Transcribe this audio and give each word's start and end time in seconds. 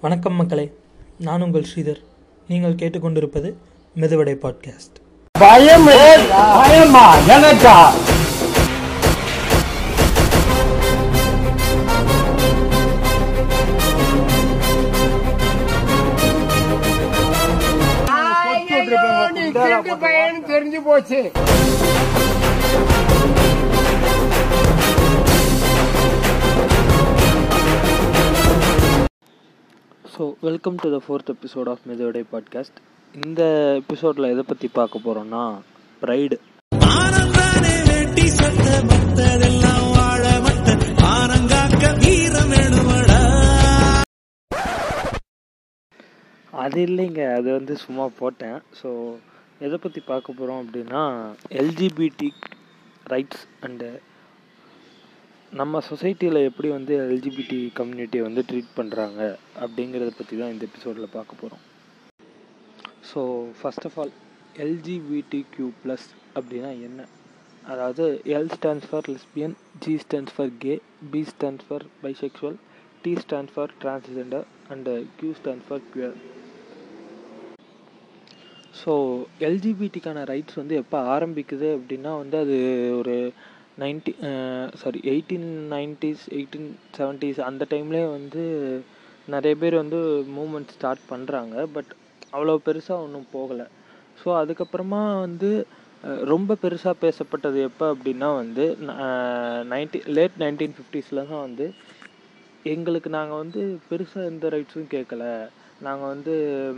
வணக்கம் 0.00 0.34
மக்களே 0.34 0.72
நான் 1.18 1.42
உங்கள் 1.42 1.66
ஸ்ரீதர். 1.74 2.00
நீங்கள் 2.48 2.74
கேட்டுக்கொண்டிருப்பது 2.74 3.54
மெதுவடை 3.96 4.34
பாட்காஸ்ட். 4.42 4.96
பயம் 5.38 5.84
பயமா? 5.84 7.16
எனக்கா? 7.16 7.92
தெரிஞ்சு 20.48 20.80
போச்சு. 20.84 21.30
So 30.20 30.34
welcome 30.40 30.74
to 30.74 30.90
the 30.90 31.02
fourth 31.06 31.30
episode 31.30 31.68
of 31.68 31.80
Medhuvadai 31.88 32.24
podcast 32.32 32.78
இந்த 33.14 33.42
எபிசோடில் 33.76 34.24
எதை 34.24 34.42
பற்றி 34.42 34.68
பார்க்க 34.68 34.98
போகிறோன்னா 34.98 35.44
ப்ரைடு 36.02 36.36
அது 46.52 46.80
இல்லைங்க 46.80 47.36
அது 47.36 47.52
வந்து 47.52 47.76
சும்மா 47.76 48.10
போட்டேன். 48.18 48.62
ஸோ 48.82 48.88
எதை 49.58 49.78
பற்றி 49.78 50.00
பார்க்க 50.06 50.32
போகிறோம் 50.32 50.60
அப்படின்னா 50.64 51.02
எல்ஜிபிடி 51.50 52.30
ரைட்ஸ் 53.10 53.44
அண்டு 53.60 53.88
நம்ம 55.52 55.80
சொசைட்டியில் 55.86 56.46
எப்படி 56.46 56.68
வந்து 56.68 56.92
எல்ஜிபிடி 57.04 57.58
கம்யூனிட்டியை 57.78 58.22
வந்து 58.22 58.42
ட்ரீட் 58.48 58.76
பண்ணுறாங்க 58.76 59.20
அப்படிங்கிறத 59.60 60.10
பற்றி 60.10 60.34
தான் 60.36 60.50
இந்த 60.50 60.64
எபிசோடில் 60.68 61.14
பார்க்க 61.14 61.40
போகிறோம் 61.40 61.62
so 63.10 63.20
first 63.58 63.86
of 63.86 63.96
all 63.98 64.12
LGBT 64.56 65.40
Q 65.54 65.68
plus 65.82 66.06
அப்படின்னா 66.36 66.70
என்ன? 66.88 67.00
அதாவது 67.64 68.04
L 68.34 68.52
stands 68.54 68.88
for 68.88 69.08
lesbian 69.10 69.54
G 69.84 69.94
stands 69.98 70.34
for 70.36 70.52
gay 70.58 70.74
B 71.10 71.22
stands 71.32 71.66
for 71.66 71.86
bisexual 72.02 72.58
T 73.02 73.14
stands 73.16 73.54
for 73.54 73.72
transgender 73.82 74.46
and 74.70 74.94
Q 75.16 75.32
stands 75.40 75.68
for 75.68 75.84
queer 75.92 76.16
so 78.74 78.92
எல்ஜிபிடிக்கான 79.40 80.24
rights 80.24 80.54
வந்து 80.54 80.74
எப்போ 80.74 80.98
ஆரம்பிக்குது 81.14 81.68
அப்படின்னா 81.76 82.12
வந்து 82.18 82.36
அது 82.38 82.56
ஒரு 82.98 83.16
ninety 83.80 84.12
sorry 84.80 85.00
eighteen 85.12 85.48
nineties 85.74 86.24
eighteen 86.36 86.68
seventies 86.96 87.40
அந்த 87.48 87.66
டைம்லேயே 87.70 88.06
வந்து 88.16 88.42
நிறைய 89.28 89.54
பேர் 89.62 89.82
வந்து 89.82 89.98
மூமெண்ட் 90.36 90.74
ஸ்டார்ட் 90.76 91.04
பண்ணுறாங்க 91.12 91.56
பட் 91.74 91.90
அவ்வளோ 92.34 92.56
பெருசாக 92.66 93.04
ஒன்றும் 93.04 93.30
போகலை. 93.34 93.66
ஸோ 94.20 94.28
அதுக்கப்புறமா 94.40 95.02
வந்து 95.26 95.50
ரொம்ப 96.32 96.56
பெருசாக 96.62 97.00
பேசப்பட்டது 97.04 97.58
எப்போ 97.68 97.86
அப்படின்னா 97.94 98.28
வந்து 98.42 98.64
நைன்டி 99.72 99.98
லேட் 100.16 100.36
நைன்டீன் 100.42 100.76
ஃபிஃப்டிஸில் 100.76 101.26
தான் 101.30 101.44
வந்து 101.46 101.66
எங்களுக்கு 102.72 103.10
நாங்கள் 103.18 103.42
வந்து 103.42 103.60
பெருசாக 103.90 104.30
எந்த 104.32 104.48
ரைட்ஸும் 104.54 104.92
கேட்கல 104.94 105.24
நாங்கள் 105.80 106.12
வந்து 106.14 106.32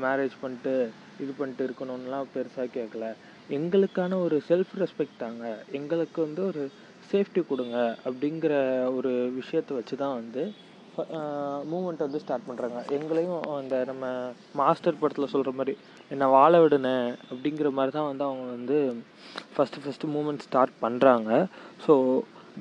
மேரேஜ் 0.05 0.35
பண்ணிட்டு 0.43 0.75
இது 1.23 1.33
பண்ணிட்டு 1.39 1.63
இருக்கணும்லாம் 1.69 2.33
பெருசாக 2.35 2.75
கேட்கல 2.79 3.07
எங்களுக்கான 3.59 4.19
ஒரு 4.27 4.37
செல்ஃப் 4.49 4.75
ரெஸ்பெக்ட் 4.83 5.23
தாங்க. 5.23 5.45
எங்களுக்கு 5.79 6.19
வந்து 6.27 6.43
ஒரு 6.51 6.63
சேஃப்டி 7.11 7.41
கொடுங்க 7.51 7.79
அப்படிங்கிற 8.09 8.53
ஒரு 8.99 9.11
விஷயத்தை 9.41 9.73
வச்சு 9.79 9.95
தான் 10.03 10.19
வந்து 10.21 10.43
மூமெண்ட் 11.73 12.05
வந்து 12.05 12.21
ஸ்டார்ட் 12.23 12.47
பண்ணுறாங்க 12.49 12.79
எங்களையும் 12.97 13.45
அந்த 13.59 13.77
நம்ம 13.91 14.07
மாஸ்டர் 14.61 14.99
படத்தில் 15.03 15.33
சொல்கிற 15.35 15.51
மாதிரி 15.59 15.75
என்னை 16.11 16.27
வாழ 16.37 16.53
விடுனே? 16.63 16.97
அப்படிங்கிற 17.31 17.69
மாதிரி 17.79 17.93
தான் 17.97 18.09
வந்து 18.11 18.25
அவங்க 18.29 18.45
வந்து 18.57 18.79
ஃபஸ்ட்டு 19.55 19.83
ஃபஸ்ட்டு 19.85 20.13
மூமெண்ட் 20.17 20.45
ஸ்டார்ட் 20.47 20.75
பண்ணுறாங்க 20.85 21.31
so 21.87 21.95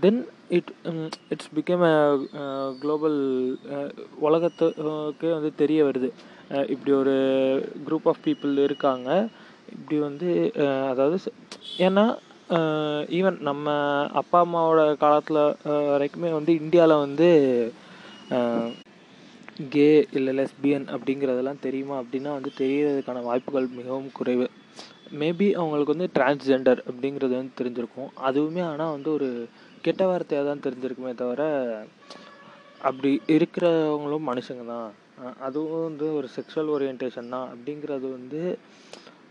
then 0.03 0.21
it 0.57 0.71
it's 1.33 1.51
became 1.57 1.83
a 1.89 2.45
global 2.83 3.19
உலகத்துக்கே 4.27 5.31
வந்து 5.37 5.51
தெரிய 5.63 5.81
வருது. 5.89 6.09
இப்படி 6.73 6.91
ஒரு 7.01 7.15
குரூப் 7.87 8.07
ஆஃப் 8.11 8.23
பீப்புள் 8.27 8.53
இருக்காங்க. 8.67 9.09
இப்படி 9.75 9.97
வந்து 10.07 10.29
அதாவது 10.91 11.17
ஏன்னா 11.87 12.05
ஈவன் 13.17 13.37
நம்ம 13.49 13.73
அப்பா 14.21 14.39
அம்மாவோட 14.45 14.81
காலத்தில் 15.03 15.41
வரைக்குமே 15.91 16.31
வந்து 16.37 16.53
இந்தியாவில் 16.61 17.03
வந்து 17.05 17.27
கே 19.73 19.89
இல்லை 20.17 20.31
லெஸ்பியன் 20.37 20.85
அப்படிங்கிறதெல்லாம் 20.95 21.63
தெரியுமா 21.65 21.95
அப்படின்னா 22.01 22.31
வந்து 22.37 22.51
தெரியறதுக்கான 22.59 23.23
வாய்ப்புகள் 23.27 23.67
மிகவும் 23.79 24.09
குறைவு. 24.17 24.47
மேபி 25.21 25.47
அவங்களுக்கு 25.59 25.93
வந்து 25.95 26.07
டிரான்ஸ்ஜெண்டர் 26.17 26.81
அப்படிங்கிறது 26.89 27.33
வந்து 27.39 27.57
தெரிஞ்சிருக்கும். 27.59 28.11
அதுவுமே 28.27 28.61
ஆனால் 28.71 28.93
வந்து 28.95 29.09
ஒரு 29.17 29.29
கெட்ட 29.85 30.03
வார்த்தையாக 30.09 30.47
தான் 30.49 30.63
தெரிஞ்சிருக்குமே 30.65 31.13
தவிர 31.21 31.41
அப்படி 32.89 33.11
இருக்கிறவங்களும் 33.35 34.27
மனுஷங்க 34.31 34.65
தான். 34.75 34.91
அதுவும் 35.47 35.85
வந்து 35.89 36.05
ஒரு 36.19 36.27
செக்ஷுவல் 36.35 36.71
ஓரியன்டேஷன் 36.75 37.33
தான். 37.35 37.49
அப்படிங்கிறது 37.53 38.07
வந்து 38.17 38.41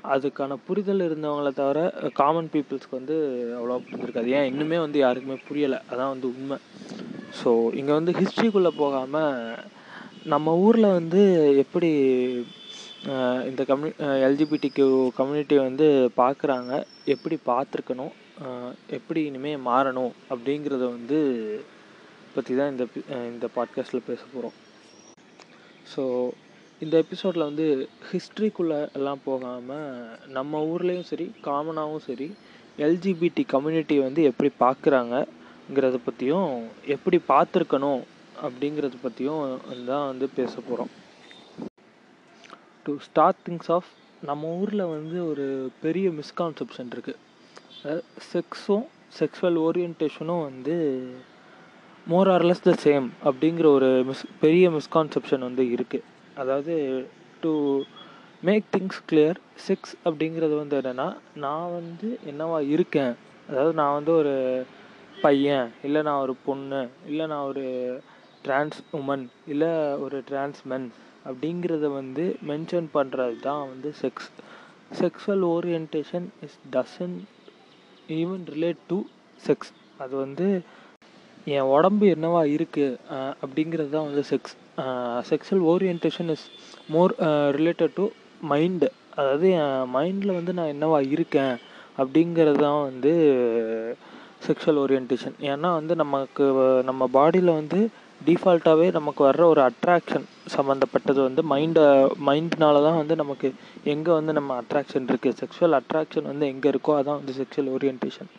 அதுக்கான 0.04 0.56
புரிதல் 0.66 1.06
இருந்தவங்கள 1.08 1.50
தவிர 1.52 1.78
காமன் 2.14 2.50
பீப்புள்ஸ்க்கு 2.52 2.98
வந்து 2.98 3.16
அவ்வளோவா 3.58 3.80
புரிஞ்சிருக்காது. 3.86 4.26
ஏன்? 4.26 4.48
இன்னுமே 4.52 4.78
வந்து 4.78 4.98
யாருக்குமே 4.98 5.36
புரியலை. 5.48 5.78
அதான் 5.92 6.08
வந்து 6.08 6.26
உண்மை. 6.26 6.58
ஸோ 7.42 7.72
இங்கே 7.72 7.92
வந்து 7.92 8.12
ஹிஸ்ட்ரிக்குள்ளே 8.12 8.72
போகாமல் 8.76 9.58
நம்ம 10.26 10.56
ஊரில் 10.58 10.86
வந்து 10.90 11.20
எப்படி 11.56 11.90
இந்த 13.46 13.62
கம்யூ 13.64 13.90
எல்ஜிபிடிக்கு 14.26 14.86
கம்யூனிட்டியை 15.18 15.62
வந்து 15.62 16.10
பார்க்குறாங்க 16.16 16.72
எப்படி 17.04 17.38
பார்த்துருக்கணும் 17.46 18.14
எப்படி 18.88 19.20
இனிமேல் 19.24 19.64
மாறணும் 19.66 20.12
அப்படிங்கிறத 20.30 20.84
வந்து 20.90 21.18
பற்றி 22.34 22.54
தான் 22.54 22.70
இந்த 22.70 22.84
இந்த 23.32 23.48
பாட்காஸ்ட்டில் 23.56 24.06
பேச 24.06 24.22
போகிறோம் 24.34 24.56
ஸோ 25.94 26.02
இந்த 26.80 26.94
எபிசோடில் 26.98 27.46
வந்து 27.46 27.64
ஹிஸ்ட்ரிக்குள்ளே 28.10 28.78
எல்லாம் 28.92 29.22
போகாமல் 29.24 29.88
நம்ம 30.28 30.60
ஊர்லேயும் 30.66 31.08
சரி 31.08 31.26
காமனாகவும் 31.44 32.04
சரி 32.04 32.28
எல்ஜிபிடி 32.78 33.42
கம்யூனிட்டியை 33.48 34.02
வந்து 34.02 34.22
எப்படி 34.22 34.50
பார்க்குறாங்கங்கிறத 34.60 35.98
பற்றியும் 36.04 36.52
எப்படி 36.86 37.18
பார்த்துருக்கணும் 37.28 38.02
அப்படிங்கிறத 38.42 38.98
பற்றியும் 39.02 39.42
தான் 39.86 40.06
வந்து 40.06 40.28
பேச 40.34 40.52
போகிறோம் 40.60 40.92
டு 42.86 42.94
ஸ்டார்ட் 43.00 43.42
திங்ஸ் 43.47 43.70
ஆஃப் 43.70 43.91
நம்ம 44.22 44.52
ஊரில் 44.56 44.84
வந்து 44.88 45.18
ஒரு 45.26 45.47
பெரிய 45.82 46.08
மிஸ்கான்செப்ஷன் 46.12 46.92
இருக்குது 46.94 48.00
செக்ஸும் 48.30 48.86
செக்ஸுவல் 49.18 49.58
ஓரியன்டேஷனும் 49.60 50.42
வந்து 50.42 50.74
மோர் 52.06 52.30
ஆர்லெஸ் 52.30 52.64
த 52.64 52.74
சேம் 52.84 53.06
அப்படிங்கிற 53.24 53.66
ஒரு 53.72 53.91
மிஸ் 54.04 54.24
பெரிய 54.41 54.66
மிஸ்கான்செப்ஷன் 54.70 55.47
வந்து 55.48 55.64
இருக்குது 55.72 56.06
அதாவது 56.36 56.74
to 57.41 57.52
make 58.42 58.64
things 58.76 59.00
clear 59.08 59.38
sex 59.66 59.94
அப்படிங்கிறது 60.04 60.54
வந்து 60.56 60.76
என்னென்னா 60.80 61.08
நான் 61.34 61.72
வந்து 61.72 62.18
என்னவா 62.26 62.58
இருக்கேன்? 62.68 63.14
அதாவது 63.48 63.74
நான் 63.74 63.94
வந்து 63.94 64.12
ஒரு 64.12 64.34
பையன் 65.22 65.70
இல்லை 65.82 66.02
நான் 66.02 66.22
ஒரு 66.22 66.34
பொண்ணு 66.46 66.88
இல்லை 67.06 67.26
நான் 67.26 67.48
ஒரு 67.48 67.64
டிரான்ஸ் 68.42 68.80
உமன் 68.92 69.28
இல்லை 69.46 69.70
ஒரு 69.98 70.22
டிரான்ஸ்மென் 70.28 70.86
அப்படிங்கிறத 71.24 71.92
வந்து 71.92 72.36
மென்ஷன் 72.48 72.88
பண்ணுறது 72.94 73.36
தான் 73.41 73.68
வந்து 73.68 73.94
sex 74.02 74.28
sexual 75.00 75.44
orientation 75.50 76.28
is 76.42 76.58
doesn't 76.70 77.16
even 78.08 78.44
relate 78.52 78.80
to 78.88 78.98
sex 79.41 79.72
அது 79.98 80.16
வந்து 80.16 80.47
என் 81.47 81.68
உடம்பு 81.68 82.06
என்னவா 82.06 82.42
இருக்குது 82.56 82.98
அப்படிங்கிறது 83.42 83.91
தான் 83.91 84.08
வந்து 84.08 84.24
sex 84.30 84.54
sexual 85.30 85.65
orientation 85.66 86.30
is 86.30 86.47
more 86.88 87.15
related 87.56 87.94
to 87.94 88.04
mind 88.48 88.88
அதாவது 89.15 89.48
என் 89.54 89.91
மைண்டில் 89.94 90.36
வந்து 90.36 90.53
நான் 90.53 90.72
என்னவா 90.72 90.98
இருக்கேன் 91.10 91.54
அப்படிங்கிறது 91.98 92.60
தான் 92.60 92.82
வந்து 92.82 93.12
செக்ஷுவல் 94.47 94.78
ஓரியன்டேஷன் 94.78 95.34
ஏன்னா 95.44 95.71
வந்து 95.74 95.94
நமக்கு 95.97 96.44
நம்ம 96.84 97.09
பாடியில் 97.15 97.59
வந்து 97.59 97.80
டிஃபால்ட்டாகவே 98.21 98.86
நமக்கு 98.91 99.22
வர்ற 99.24 99.42
ஒரு 99.47 99.60
அட்ராக்ஷன் 99.62 100.24
சம்மந்தப்பட்டது 100.48 101.21
வந்து 101.22 101.42
மைண்டை 101.42 101.84
மைண்ட்னால 102.27 102.82
தான் 102.82 102.98
வந்து 102.98 103.15
நமக்கு 103.16 103.48
எங்கே 103.84 104.12
வந்து 104.12 104.32
நம்ம 104.32 104.56
அட்ராக்ஷன் 104.62 105.09
இருக்குது 105.09 105.38
செக்ஷுவல் 105.38 105.77
அட்ராக்ஷன் 105.80 106.22
வந்து 106.22 106.47
எங்கே 106.47 106.68
இருக்கோ 106.71 106.94
அதான் 106.98 107.21
வந்து 107.21 107.34
செக்ஷுவல் 107.34 107.71
ஓரியன்டேஷன் 107.71 108.30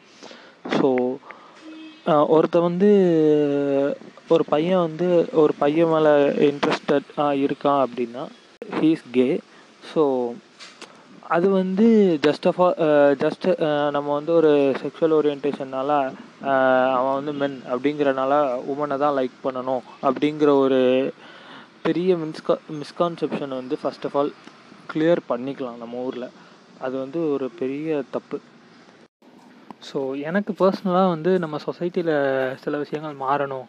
ஸோ 0.76 0.90
ஒருத்தன் 2.06 2.62
வந்து 2.62 2.90
ஒரு 4.28 4.44
பையன் 4.44 4.80
வந்து 4.80 5.08
ஒரு 5.34 5.54
பையன் 5.60 5.88
மேலே 5.88 6.12
இன்ட்ரெஸ்டட் 6.48 7.10
இருக்கான் 7.46 7.82
அப்படின்னா 7.86 8.24
ஹீஸ் 8.80 9.04
கே 9.12 9.28
ஸோ 9.96 10.04
அது 11.24 11.50
வந்து 11.50 11.86
ஜஸ்ட் 12.24 12.48
ஆஃப் 12.48 12.62
ஜஸ்ட் 13.20 13.46
நம்ம 13.92 14.14
வந்து 14.14 14.34
ஒரு 14.34 14.52
செக்ஷுவல் 14.82 15.16
ஓரியன்டேஷன்னால 15.18 15.92
அவன் 16.96 17.14
வந்து 17.14 17.32
மென் 17.34 17.62
அப்படிங்கிறனால 17.72 18.34
உமனை 18.74 18.98
தான் 18.98 19.18
லைக் 19.18 19.38
பண்ணணும் 19.44 19.84
அப்படிங்கிற 20.04 20.54
ஒரு 20.58 20.80
பெரிய 21.84 22.16
மிஸ்கா 22.16 22.56
மிஸ்கான்செப்ஷனை 22.80 23.56
வந்து 23.56 23.78
ஃபஸ்ட் 23.84 24.06
ஆஃப் 24.06 24.18
ஆல் 24.18 24.34
கிளியர் 24.94 25.22
பண்ணிக்கலாம் 25.30 25.78
நம்ம 25.78 25.98
ஊரில். 25.98 26.28
அது 26.80 26.98
வந்து 26.98 27.20
ஒரு 27.34 27.50
பெரிய 27.60 28.04
தப்பு. 28.12 28.38
ஸோ 29.90 30.00
எனக்கு 30.30 30.52
பர்சனலாக 30.60 31.14
வந்து 31.14 31.32
நம்ம 31.44 31.60
சொசைட்டியில் 31.68 32.14
சில 32.64 32.78
விஷயங்கள் 32.84 33.22
மாறணும். 33.26 33.68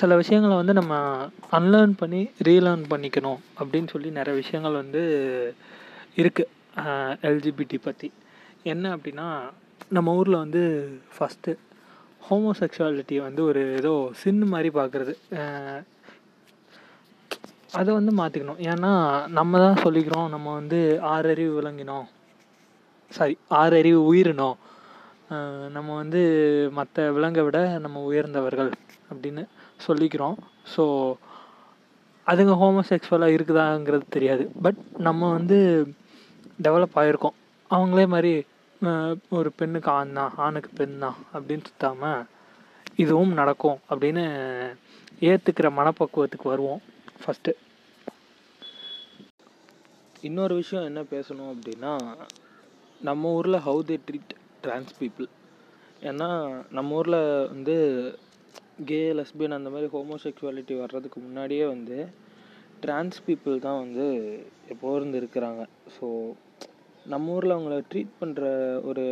சில 0.00 0.16
விஷயங்களை 0.20 0.54
வந்து 0.60 0.74
நம்ம 0.78 0.94
அன்லேர்ன் 1.58 1.94
பண்ணி 2.00 2.20
ரீலேர்ன் 2.48 2.84
பண்ணிக்கணும் 2.92 3.40
அப்படின்னு 3.58 3.88
சொல்லி 3.92 4.08
நிறைய 4.18 4.34
விஷயங்கள் 4.42 4.80
வந்து 4.82 5.02
இருக்குது 6.22 6.52
எல்ஜிபிடி 7.28 7.78
பற்றி 7.84 8.08
என்ன 8.72 8.84
அப்படின்னா 8.96 9.28
நம்ம 9.96 10.14
ஊரில் 10.20 10.42
வந்து 10.44 10.62
ஃபஸ்ட்டு 11.14 11.52
ஹோமோசெக்ஷுவாலிட்டியை 12.28 13.22
வந்து 13.26 13.42
ஒரு 13.48 13.60
ஏதோ 13.80 13.92
சின்னு 14.20 14.46
மாதிரி 14.52 14.70
பார்க்குறது. 14.78 15.12
அதை 17.80 17.90
வந்து 17.98 18.12
மாற்றிக்கணும் 18.20 18.60
ஏன்னா 18.72 18.92
நம்ம 19.38 19.58
தான் 19.64 19.82
சொல்லிக்கிறோம் 19.84 20.28
நம்ம 20.34 20.46
வந்து 20.60 20.78
ஆறறிவு 21.14 21.52
விளங்கினோம். 21.58 22.06
சாரி 23.10 23.34
ஆறறிவு 23.60 24.00
உயிரினோம். 24.10 24.56
நம்ம 25.76 25.88
வந்து 26.00 26.20
மற்ற 26.78 27.04
விலங்கை 27.16 27.42
விட 27.46 27.58
நம்ம 27.84 28.02
உயர்ந்தவர்கள் 28.10 28.70
அப்படின்னு 29.10 29.42
சொல்லிக்கிறோம். 29.86 30.36
ஸோ 30.74 30.84
அதுங்க 32.26 32.54
ஹோமோசெக்ஸுவலாக 32.62 33.34
இருக்குதாங்கிறது 33.36 34.06
தெரியாது. 34.16 34.44
பட் 34.64 34.80
நம்ம 35.06 35.30
வந்து 35.38 35.58
டெவலப் 36.66 36.96
ஆகிருக்கோம் 37.00 37.36
அவங்களே 37.70 38.06
மாதிரி 38.14 38.32
ஒரு 39.28 39.48
பெண்ணுக்கு 39.56 39.90
ஆண் 39.98 40.16
தான் 40.18 40.32
ஆணுக்கு 40.44 40.70
பெண் 40.78 40.98
தான் 40.98 41.18
அப்படின்னு 41.34 41.68
சுத்தாமல் 41.68 42.24
இதுவும் 43.02 43.32
நடக்கும் 43.40 43.78
அப்படின்னு 43.90 44.24
ஏற்றுக்கிற 45.28 45.68
மனப்பக்குவத்துக்கு 45.78 46.52
வருவோம் 46.52 46.82
ஃபஸ்ட்டு 47.22 47.52
இன்னொரு 50.22 50.54
விஷயம் 50.54 50.88
என்ன 50.90 51.00
பேசணும் 51.14 51.52
அப்படின்னா 51.52 51.92
நம்ம 53.00 53.32
ஊரில் 53.38 53.64
how 53.66 53.80
they 53.88 53.96
treat 54.06 54.34
trans 54.66 54.94
people 55.00 55.28
ஏன்னா 56.02 56.28
நம்ம 56.76 56.96
ஊரில் 56.98 57.20
வந்து 57.52 57.76
கே 58.88 59.00
லெஸ்பியன் 59.18 59.58
அந்த 59.58 59.68
மாதிரி 59.70 59.88
ஹோமோசெக்சுவாலிட்டி 59.94 60.74
வர்றதுக்கு 60.80 61.18
முன்னாடியே 61.20 61.66
வந்து 61.74 61.98
ட்ரான்ஸ் 62.82 63.18
பீப்புள் 63.26 63.64
தான் 63.66 63.80
வந்து 63.82 64.06
எப்போ 64.72 64.88
இருந்து 64.96 65.20
இருக்கிறாங்க. 65.20 65.62
ஸோ 65.96 66.06
நம்ம 67.06 67.34
ஊரில் 67.36 67.54
அவங்கள 67.54 67.76
ட்ரீட் 67.90 68.18
பண்ணுற 68.20 68.44
ஒரு 68.88 69.04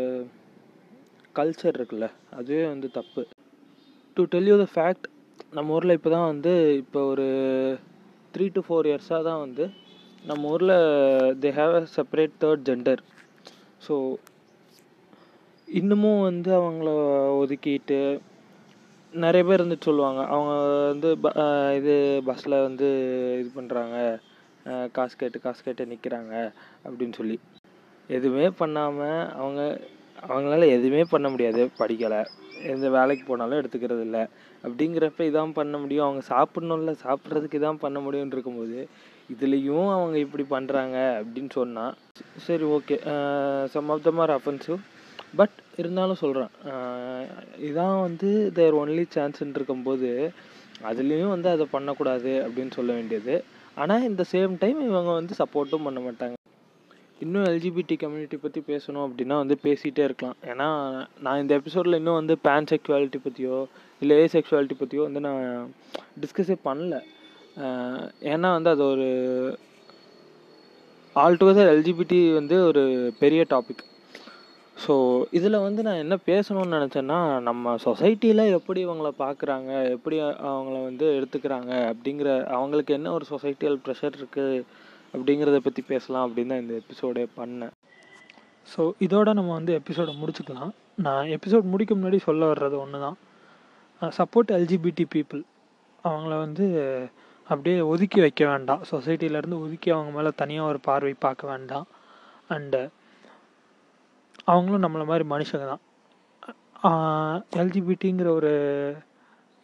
கல்ச்சர் 1.36 1.76
இருக்குல்ல 1.78 2.06
அதுவே 2.32 2.64
வந்து 2.72 2.88
தப்பு. 2.98 3.22
To 4.16 4.24
tell 4.32 4.50
you 4.50 4.56
the 4.62 4.68
fact 4.74 5.06
நம்ம 5.56 5.74
ஊரில் 5.76 5.96
இப்போ 5.96 6.10
தான் 6.10 6.28
வந்து 6.32 6.52
இப்போ 6.82 7.00
ஒரு 7.12 7.26
த்ரீ 8.34 8.46
டு 8.56 8.62
ஃபோர் 8.66 8.88
இயர்ஸாக 8.90 9.26
தான் 9.28 9.42
வந்து 9.44 9.64
நம்ம 10.22 10.50
ஊரில் 10.52 10.76
they 11.42 11.50
have 11.58 11.74
a 11.74 11.82
separate 11.96 12.36
third 12.42 12.64
gender 12.68 13.02
so 13.86 13.94
இன்னமும் 15.74 16.22
வந்து 16.22 16.50
அவங்கள 16.60 16.88
ஒதுக்கிட்டு 17.42 18.20
நிறைய 19.12 19.48
பேர் 19.48 19.66
இருந்துட்டு 19.66 19.80
சொல்லுவாங்க. 19.80 20.24
அவங்க 20.24 20.86
வந்து 20.86 21.18
ப- 21.18 21.74
இது 21.74 22.22
பஸ்ஸில் 22.24 22.62
வந்து 22.62 22.86
இது 23.38 23.62
பண்ணுறாங்க 23.62 24.18
காசு 24.90 25.16
கேட்டு 25.16 25.40
காசு 25.40 25.62
கேட்டு 25.62 25.84
நிற்கிறாங்க 25.84 26.52
அப்படின்னு 26.84 27.12
சொல்லி. 27.12 27.40
எதுவுமே 28.08 28.50
பண்ணாமல் 28.50 29.32
அவங்க 29.32 29.80
அவங்களால 30.28 30.68
எதுவுமே 30.68 31.02
பண்ண 31.10 31.28
முடியாது 31.28 31.70
படிக்கலை. 31.78 32.24
எந்த 32.64 32.90
வேலைக்கு 32.90 33.26
போனாலும் 33.26 33.60
எடுத்துக்கிறது 33.60 34.00
இல்லை. 34.00 34.26
அப்படிங்கிறப்ப 34.64 35.18
இதான் 35.18 35.52
பண்ண 35.52 35.78
முடியும். 35.78 36.04
அவங்க 36.04 36.22
சாப்பிட்ணும்ல 36.34 36.96
சாப்பிட்றதுக்கு 37.04 37.58
இதான் 37.58 37.78
பண்ண 37.78 38.00
முடியும்னு 38.00 38.26
இருக்கும்போது 38.26 38.88
இதுலேயும் 39.32 39.92
அவங்க 39.92 40.18
இப்படி 40.18 40.44
பண்ணுறாங்க 40.50 41.24
அப்படின்னு 41.24 41.50
சொன்னால் 41.50 41.94
சரி 42.36 42.62
okay 42.62 42.96
some 43.64 43.88
of 43.88 44.02
them 44.02 44.18
are 44.18 44.30
offensive 44.30 44.78
but 45.36 45.62
இருந்தாலும் 45.80 46.20
சொல்கிறேன் 46.22 46.52
இதான் 47.68 47.96
வந்து 48.06 48.28
தேர் 48.58 48.78
ஒன்லி 48.82 49.04
சான்ஸ்ன்னு 49.14 49.56
இருக்கும்போது 49.58 50.10
அதுலேயும் 50.88 51.34
வந்து 51.34 51.48
அதை 51.54 51.64
பண்ணக்கூடாது 51.74 52.32
அப்படின்னு 52.44 52.72
சொல்ல 52.78 52.92
வேண்டியது. 52.98 53.34
ஆனால் 53.82 54.06
இந்த 54.08 54.22
சேம் 54.32 54.54
டைம் 54.62 54.80
இவங்க 54.88 55.10
வந்து 55.18 55.34
சப்போர்ட்டும் 55.42 55.86
பண்ண 55.86 56.00
மாட்டாங்க. 56.06 56.36
இன்னும் 57.24 57.46
எல்ஜிபிடி 57.50 57.94
கம்யூனிட்டி 58.02 58.36
பற்றி 58.36 58.60
பேசணும் 58.70 59.04
அப்படின்னா 59.06 59.36
வந்து 59.42 59.56
பேசிகிட்டே 59.66 60.02
இருக்கலாம். 60.08 60.38
ஏன்னா 60.52 60.68
நான் 61.24 61.40
இந்த 61.42 61.52
எபிசோடில் 61.60 61.98
இன்னும் 62.00 62.18
வந்து 62.20 62.34
பேன் 62.46 62.68
செக்சுவாலிட்டி 62.72 63.20
பற்றியோ 63.26 63.58
இல்லை 64.02 64.16
ஏ 64.22 64.24
செக்ஷுவாலிட்டி 64.34 64.76
பற்றியோ 64.80 65.04
வந்து 65.08 65.22
நான் 65.28 65.44
டிஸ்கஸே 66.22 66.56
பண்ணல. 66.68 66.96
ஏன்னா 68.34 68.48
வந்து 68.58 68.70
அது 68.74 68.84
ஒரு 68.92 69.08
ஆல்டுகெதர் 71.16 71.72
எல்ஜிபிடி 71.74 72.20
வந்து 72.38 72.56
ஒரு 72.68 72.82
பெரிய 73.22 73.42
டாபிக் 73.54 73.84
ஸோ 74.76 74.94
இதில் 75.38 75.64
வந்து 75.64 75.80
நான் 75.86 76.00
என்ன 76.04 76.14
பேசணும்னு 76.28 76.76
நினச்சேன்னா 76.76 77.18
நம்ம 77.48 77.74
சொசைட்டியில் 77.84 78.42
எப்படி 78.56 78.80
இவங்கள 78.86 79.10
பார்க்குறாங்க 79.24 79.70
எப்படி 79.96 80.16
அவங்கள 80.50 80.76
வந்து 80.88 81.06
எடுத்துக்கிறாங்க 81.18 81.72
அப்படிங்கிற 81.90 82.30
அவங்களுக்கு 82.56 82.92
என்ன 82.98 83.12
ஒரு 83.18 83.26
சொசைட்டியல் 83.30 83.78
ப்ரெஷர் 83.84 84.18
இருக்குது 84.20 84.64
அப்படிங்கிறத 85.14 85.58
பற்றி 85.66 85.82
பேசலாம் 85.92 86.26
அப்படின்னு 86.26 86.52
தான் 86.52 86.62
இந்த 86.64 86.74
எபிசோடே 86.82 87.24
பண்ணேன். 87.38 87.74
ஸோ 88.72 88.82
இதோட 89.06 89.28
நம்ம 89.38 89.52
வந்து 89.58 89.72
எபிசோடை 89.80 90.14
முடிச்சுக்கலாம். 90.22 90.72
நான் 91.06 91.30
எபிசோட் 91.36 91.70
முடிக்க 91.72 91.92
முன்னாடி 91.94 92.20
சொல்ல 92.28 92.42
வர்றது 92.52 92.76
ஒன்று 92.84 93.00
தான் 93.06 94.12
சப்போர்ட் 94.18 94.50
எல்ஜிபிடி 94.58 95.04
பீப்புள் 95.14 95.42
அவங்கள 96.04 96.34
வந்து 96.44 96.64
அப்படியே 97.46 97.78
ஒதுக்கி 97.92 98.18
வைக்க 98.24 98.42
வேண்டாம். 98.52 98.82
சொசைட்டிலேருந்து 98.90 99.58
ஒதுக்கி 99.64 99.88
அவங்க 99.96 100.12
மேலே 100.18 100.30
தனியாக 100.42 100.70
ஒரு 100.72 100.80
பார்வை 100.88 101.14
பார்க்க 101.26 101.52
வேண்டாம். 101.52 101.86
அண்டு 102.56 102.82
அவங்களும் 104.48 104.84
நம்மளை 104.84 105.04
மாதிரி 105.10 105.24
மனுஷங்க 105.34 105.66
தான். 105.72 105.82
எல்ஜிபிடிங்கிற 107.60 108.28
ஒரு 108.38 108.52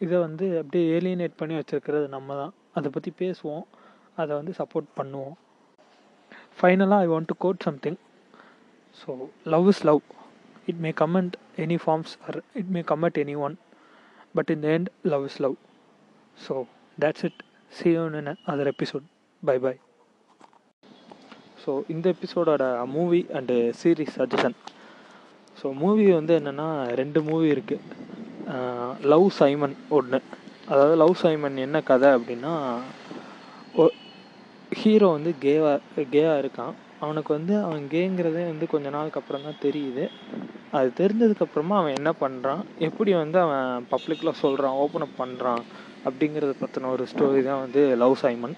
இதை 0.01 0.17
வந்து 0.25 0.45
அப்படியே 0.61 0.85
ஏலியனேட் 0.97 1.39
பண்ணி 1.41 1.55
வச்சுருக்கிறது 1.57 2.07
நம்ம 2.15 2.35
தான். 2.41 2.53
அதை 2.77 2.89
பற்றி 2.95 3.11
பேசுவோம். 3.23 3.65
அதை 4.21 4.31
வந்து 4.39 4.53
சப்போர்ட் 4.61 4.89
பண்ணுவோம். 4.99 5.35
ஃபைனலாக 6.59 7.03
I 7.05 7.09
want 7.11 7.29
to 7.31 7.35
quote 7.45 7.65
something 7.67 7.99
so 9.01 9.11
love 9.53 9.67
is 9.71 9.83
love 9.89 10.01
it 10.71 10.81
may 10.85 10.91
comment 11.01 11.35
any 11.63 11.77
forms 11.83 12.13
or 12.27 12.37
it 12.61 12.71
may 12.75 12.81
comment 12.91 13.19
any 13.23 13.35
one 13.45 13.55
but 14.37 14.51
in 14.55 14.63
the 14.65 14.69
end 14.77 14.89
love 15.13 15.23
is 15.29 15.39
love 15.45 15.55
so 16.37 16.55
that's 16.97 17.25
it 17.29 17.39
see 17.79 17.91
in 18.19 18.31
other 18.53 18.71
episode 18.73 19.05
bye 19.43 19.57
bye 19.65 19.75
so 21.63 21.71
இந்த 21.93 22.05
எபிசோடோட 22.15 22.63
movie 22.97 23.21
and 23.39 23.57
series 23.81 24.15
suggestion 24.19 24.57
so 25.61 25.69
movie 25.81 26.05
வந்து 26.19 26.33
என்னென்னா 26.39 26.67
ரெண்டு 26.99 27.19
movie 27.29 27.47
இருக்குது 27.55 27.97
love 29.13 29.27
Simon 29.39 29.75
ஒன்று 29.97 30.19
அதாவது 30.71 30.95
love 31.01 31.15
Simon 31.23 31.57
என்ன 31.65 31.77
கதை 31.89 32.09
அப்படின்னா 32.17 32.53
ஹீரோ 34.71 35.07
வந்து 35.15 35.31
கேவா 35.45 35.71
கேவாக 36.13 36.41
இருக்கான். 36.41 36.73
அவனுக்கு 37.03 37.31
வந்து 37.37 37.53
அவன் 37.65 37.83
கேங்கிறதே 37.93 38.43
வந்து 38.51 38.65
கொஞ்ச 38.73 38.87
நாளுக்கு 38.95 39.19
அப்புறம் 39.21 39.45
தான் 39.47 39.61
தெரியுது. 39.65 40.03
அது 40.77 40.89
தெரிஞ்சதுக்கப்புறமா 40.99 41.75
அவன் 41.79 41.97
என்ன 41.99 42.11
பண்ணுறான் 42.21 42.61
எப்படி 42.87 43.11
வந்து 43.21 43.37
அவன் 43.45 43.85
பப்ளிக்கில் 43.93 44.39
சொல்கிறான் 44.41 44.77
ஓப்பன் 44.83 45.05
அப் 45.05 45.19
பண்ணுறான் 45.21 45.63
அப்படிங்கிறத 46.05 46.53
பற்றின 46.61 46.91
ஒரு 46.95 47.05
ஸ்டோரி 47.11 47.41
தான் 47.49 47.61
வந்து 47.63 47.81
லவ் 48.03 48.15
சைமன் 48.23 48.55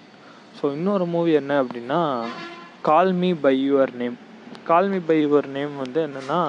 ஸோ 0.57 0.71
இன்னொரு 0.77 1.05
மூவி 1.15 1.31
என்ன 1.41 1.53
அப்படின்னா 1.63 1.99
call 2.89 3.13
me 3.21 3.31
by 3.45 3.55
your 3.67 3.93
name 4.01 4.17
call 4.63 4.89
me 4.89 4.99
by 5.09 5.17
your 5.23 5.49
name 5.57 5.75
வந்து 5.83 5.99
என்னென்னா 6.07 6.39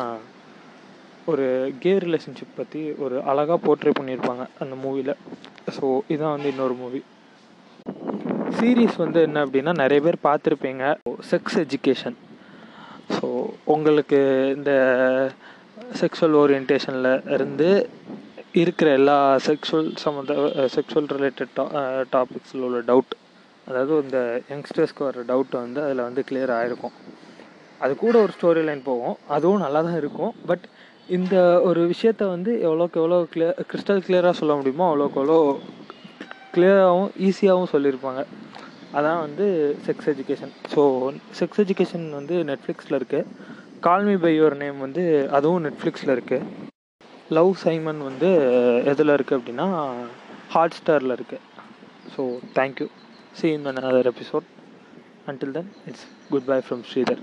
ஒரு 1.33 1.47
கே 1.83 1.93
ரிலேஷன்ஷிப் 2.05 2.57
பற்றி 2.57 2.81
ஒரு 3.05 3.17
அழகாக 3.31 3.59
போர்ட்ரே 3.65 3.93
பண்ணியிருப்பாங்க 3.99 4.45
அந்த 4.63 4.75
மூவியில் 4.85 5.13
ஸோ 5.77 5.85
இதான் 6.15 6.35
வந்து 6.37 6.51
இன்னொரு 6.53 6.75
மூவி 6.83 7.01
சீரீஸ் 8.59 8.97
வந்து 9.05 9.21
என்ன 9.29 9.39
அப்படின்னா 9.45 9.73
நிறைய 9.83 10.01
பேர் 10.07 10.19
பார்த்துருப்பீங்க. 10.27 10.85
செக்ஸ் 11.31 11.57
எஜுகேஷன் 11.65 12.17
ஸோ 13.15 13.27
உங்களுக்கு 13.75 14.21
இந்த 14.57 14.73
செக்ஷுவல் 16.01 16.37
ஓரியன்டேஷனில் 16.43 17.11
இருந்து 17.37 17.69
இருக்கிற 18.63 18.89
எல்லா 19.01 19.17
செக்ஷுவல் 19.49 19.91
சம்மந்த 20.05 20.35
செக்ஷுவல் 20.77 21.11
ரிலேட்டட் 21.17 21.55
டா 21.59 21.67
டாபிக்ஸில் 22.15 22.65
உள்ள 22.69 22.81
டவுட் 22.91 23.15
அதாவது 23.67 23.95
இந்த 24.05 24.19
யங்ஸ்டர்ஸ்க்கு 24.53 25.07
வர 25.09 25.25
டவுட் 25.33 25.55
வந்து 25.65 25.81
அதில் 25.87 26.07
வந்து 26.09 26.25
கிளியர் 26.31 26.55
ஆகிருக்கும் 26.59 26.97
அது 27.81 27.93
கூட 28.03 28.15
ஒரு 28.25 28.33
ஸ்டோரி 28.37 28.61
லைன் 28.67 28.89
போகும். 28.91 29.17
அதுவும் 29.37 29.63
நல்லா 29.65 29.81
தான் 29.87 30.01
இருக்கும். 30.03 30.35
பட் 30.51 30.65
இந்த 31.09 31.61
ஒரு 31.63 31.81
விஷயத்த 31.89 32.29
வந்து 32.29 32.53
எவ்வளோக்கு 32.67 32.97
எவ்வளோ 32.97 33.19
கிளியர் 33.33 33.59
கிறிஸ்டல் 33.71 34.03
கிளியராக 34.07 34.31
சொல்ல 34.31 34.55
முடியுமோ 34.55 34.85
அவ்வளோக்கு 34.91 35.21
எவ்வளோ 35.23 35.39
கிளியராகவும் 36.55 37.11
ஈஸியாகவும் 37.29 37.73
சொல்லியிருப்பாங்க. 37.75 38.23
அதான் 38.93 39.21
வந்து 39.21 39.47
sex 39.87 40.09
education 40.09 40.53
so 40.75 40.83
sex 41.41 41.61
education 41.61 42.11
வந்து 42.11 42.35
நெட்ஃப்ளிக்ஸில் 42.51 42.99
இருக்குது 42.99 43.27
கால்மி 43.81 44.17
பை 44.17 44.39
யுவர் 44.39 44.57
நேம் 44.57 44.79
வந்து 44.79 45.29
அதுவும் 45.31 45.65
நெட்ஃப்ளிக்ஸில் 45.67 46.15
இருக்குது 46.17 46.47
லவ் 47.31 47.53
சைமன் 47.55 48.03
வந்து 48.03 48.31
எதில் 48.85 49.15
இருக்குது 49.17 49.39
அப்படின்னா 49.41 49.67
ஹாட் 50.49 50.79
ஸ்டாரில் 50.81 51.17
இருக்குது 51.17 51.43
so 52.17 52.25
thank you 52.61 52.89
see 53.35 53.49
you 53.49 53.55
in 53.55 53.67
another 53.67 54.09
episode. 54.09 54.45
Until 55.27 55.51
it's 55.89 56.07
good 56.31 56.47
goodbye 56.47 56.63
from 56.67 56.83
Sridhar 56.91 57.23